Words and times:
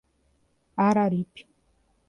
Araripe 0.85 1.41